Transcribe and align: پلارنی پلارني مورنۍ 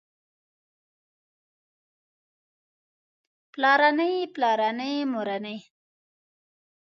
پلارنی 3.53 4.13
پلارني 4.33 4.93
مورنۍ 5.11 5.59